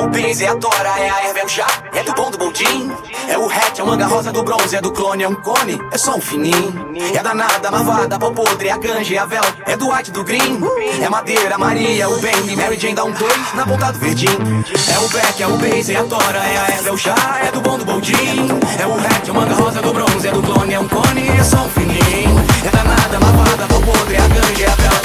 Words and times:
o 0.00 0.08
Benz, 0.08 0.40
é 0.40 0.48
a 0.48 0.56
Tora, 0.56 0.98
é 0.98 1.10
a 1.10 1.28
erva, 1.28 1.40
é 1.40 1.44
o 1.44 1.48
chá, 1.48 1.66
é 1.92 2.02
do 2.02 2.12
bom 2.14 2.30
do 2.30 2.38
boldin. 2.38 2.90
É 3.28 3.38
o 3.38 3.46
hatch, 3.48 3.78
é 3.78 3.82
o 3.82 3.86
manga 3.86 4.06
rosa 4.06 4.32
do 4.32 4.42
bronze, 4.42 4.74
é 4.74 4.80
do 4.80 4.90
clone, 4.90 5.22
é 5.22 5.28
um 5.28 5.34
cone, 5.34 5.78
é 5.92 5.98
só 5.98 6.16
um 6.16 6.20
fininho. 6.20 6.90
É 7.14 7.22
danada, 7.22 7.70
marvada, 7.70 8.18
pau 8.18 8.32
podre, 8.32 8.68
é 8.68 8.72
a 8.72 8.78
ganja, 8.78 9.14
é 9.14 9.18
a 9.18 9.26
vela, 9.26 9.46
é 9.66 9.76
do 9.76 9.92
white, 9.92 10.10
do 10.10 10.24
green. 10.24 10.60
É 11.02 11.08
madeira, 11.08 11.58
Maria, 11.58 12.08
o 12.08 12.18
Bentley, 12.18 12.56
Mary 12.56 12.78
Jane 12.78 12.94
dá 12.94 13.04
um 13.04 13.12
dois 13.12 13.54
na 13.54 13.66
ponta 13.66 13.92
do 13.92 13.98
verdinho. 13.98 14.64
É 14.88 14.98
o 14.98 15.08
back, 15.08 15.42
é 15.42 15.46
o 15.46 15.56
Benz, 15.58 15.88
é 15.90 15.96
a 15.96 16.04
Tora, 16.04 16.38
é 16.38 16.58
a 16.58 16.74
erva, 16.76 16.88
é 16.88 16.92
o 16.92 16.96
chá, 16.96 17.40
é 17.46 17.52
do 17.52 17.60
bom 17.60 17.78
do 17.78 17.84
boldin. 17.84 18.48
É 18.78 18.86
o 18.86 18.94
hatch, 18.94 19.28
é 19.28 19.30
o 19.30 19.34
manga 19.34 19.54
rosa 19.54 19.82
do 19.82 19.92
bronze, 19.92 20.28
é 20.28 20.32
do 20.32 20.42
clone, 20.42 20.74
é 20.74 20.80
um 20.80 20.88
cone, 20.88 21.28
é 21.28 21.44
só 21.44 21.58
um 21.58 21.68
fininho. 21.68 22.44
É 22.64 22.70
danada, 22.70 23.20
marvada, 23.20 23.66
pau 23.66 23.80
podre, 23.82 24.14
é 24.14 24.18
a 24.18 24.28
ganja, 24.28 24.64
é 24.64 24.66
a 24.66 24.74
vela, 24.74 24.99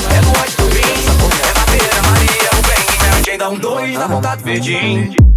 dá 3.46 3.50
um 3.50 3.60
dois 3.60 3.94
na 3.94 4.10
ponta 4.10 4.36
do 4.36 4.44
verdinho. 4.44 5.35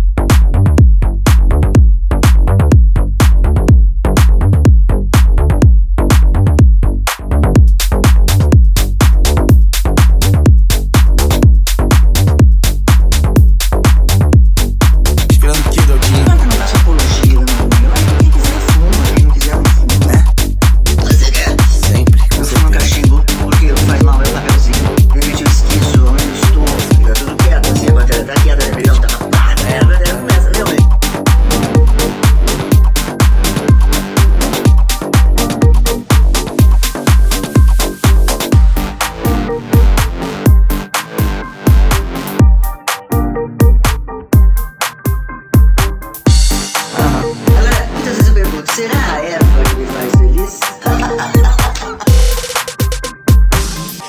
Será 48.78 48.94
a 48.94 49.18
erva 49.24 49.62
que 49.70 49.74
me 49.74 49.86
faz 49.86 50.12
feliz? 50.12 50.60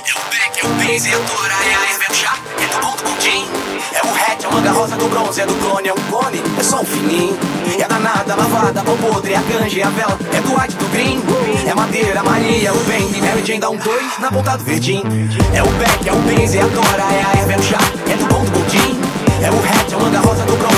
É 0.06 0.14
o 0.14 0.22
back, 0.30 0.60
é 0.60 0.64
o 0.64 0.70
Benz, 0.76 1.06
é 1.08 1.14
a 1.16 1.20
Tora, 1.22 1.54
é 1.54 1.74
a 1.74 1.82
erva, 1.90 2.04
é 2.08 2.12
o 2.12 2.14
chá, 2.14 2.38
é 2.62 2.68
do 2.68 2.80
bom 2.80 2.96
do 2.96 3.04
boldin. 3.04 3.48
É 3.92 4.02
o 4.06 4.10
hatch, 4.14 4.44
é 4.44 4.48
o 4.48 4.54
manga 4.54 4.72
rosa 4.72 4.96
do 4.96 5.10
bronze, 5.10 5.42
é 5.42 5.48
do 5.48 5.56
clone, 5.56 5.88
é 5.88 5.94
um 5.94 6.04
cone, 6.12 6.44
é 6.56 6.62
só 6.62 6.82
um 6.82 6.86
fininho. 6.86 7.36
É 7.80 7.88
danada, 7.88 8.36
lavada, 8.36 8.84
pau 8.84 8.96
podre, 8.98 9.34
é 9.34 9.38
a 9.38 9.42
ganja, 9.42 9.80
é 9.80 9.84
a 9.84 9.90
vela, 9.90 10.20
é 10.38 10.42
do 10.42 10.54
white, 10.56 10.76
do 10.76 10.86
green. 10.92 11.20
É 11.68 11.74
madeira, 11.74 12.22
Maria, 12.22 12.72
o 12.72 12.80
Bentley, 12.84 13.22
Mary 13.22 13.44
Jane 13.44 13.60
dá 13.60 13.72
um 13.72 13.78
dois 13.78 14.20
na 14.20 14.32
ponta 14.32 14.56
do 14.56 14.64
verdinho. 14.64 15.02
É 15.52 15.64
o 15.64 15.70
back, 15.80 16.08
é 16.08 16.14
o 16.14 16.18
Benz, 16.18 16.54
é 16.54 16.62
a 16.62 16.68
Tora, 16.68 17.08
é 17.12 17.24
a 17.24 17.40
erva, 17.40 17.54
é 17.54 17.58
o 17.58 17.64
chá, 17.64 17.80
é 18.08 18.16
do 18.16 18.26
bom 18.28 18.46
do 18.46 18.52
boldin. 18.52 19.00
É 19.42 19.50
o 19.50 19.56
hatch, 19.56 19.79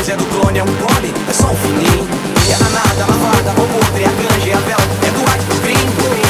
é 0.09 0.15
o 0.15 0.17
do 0.17 0.23
é 0.23 0.27
clone, 0.29 0.57
é 0.57 0.63
um 0.63 0.75
cone, 0.77 1.13
é 1.29 1.33
só 1.33 1.45
um 1.45 1.55
fininho. 1.55 2.07
É 2.49 2.57
danada, 2.57 3.05
lavada, 3.05 3.51
pau 3.53 3.67
podre, 3.67 4.03
é 4.03 4.07
a 4.07 4.09
ganja, 4.09 4.49
é 4.49 4.53
a 4.53 4.57
vela, 4.57 4.81
é 4.81 5.11
do 5.11 5.19
white, 5.19 5.45
do 5.45 5.61
green. 5.61 5.77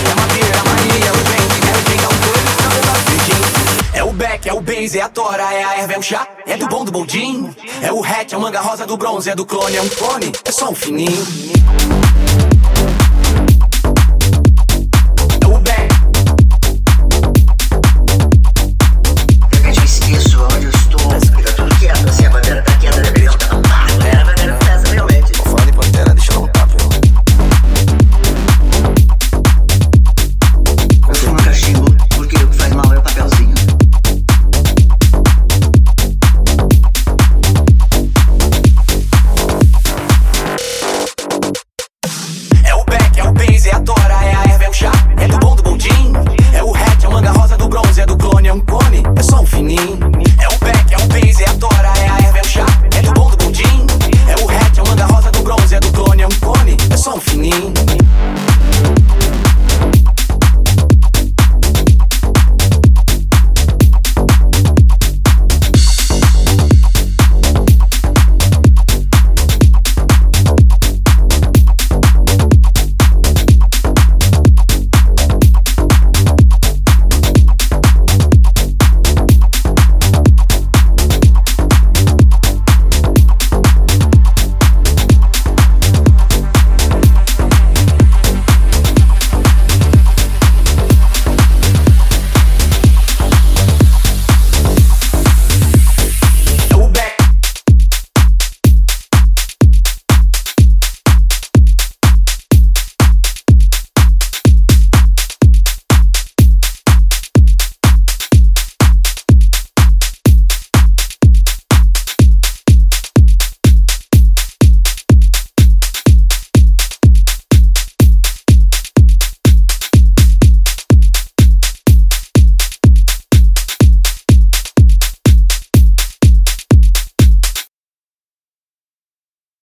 É 0.10 0.16
madeira, 0.20 0.64
Maria, 0.66 1.14
o 1.14 1.18
Bentley, 1.24 1.62
Mary 1.64 1.84
Jane 1.88 2.02
dá 2.02 2.10
um 2.10 2.20
dois 2.20 2.44
na 2.44 2.52
ponta 2.52 2.92
do 2.92 3.12
verdinho. 3.12 3.94
É 3.94 4.04
o 4.04 4.12
back, 4.12 4.50
é 4.50 4.54
o 4.54 4.60
Benz, 4.60 4.96
é 4.96 5.02
a 5.02 5.08
Tora, 5.08 5.54
é 5.54 5.64
a 5.64 5.78
erva, 5.78 5.94
é 5.94 5.98
o 5.98 6.02
chá, 6.02 6.28
é 6.46 6.58
do 6.58 6.68
bom 6.68 6.84
do 6.84 6.92
boldin. 6.92 7.56
É 7.82 7.94
o 7.94 8.04
hatch, 8.04 8.34
é 8.34 8.38
o 8.38 8.42
manga 8.42 8.60
rosa 8.60 8.86
do 8.86 8.98
bronze, 8.98 9.30
é 9.30 9.36
do 9.36 9.46
clone, 9.46 9.78
é 9.78 9.82
um 9.82 9.90
clone, 9.90 10.34
é 10.44 10.52
só 10.52 10.70
um 10.70 10.76
fininho. 10.76 11.26
you. 57.78 58.51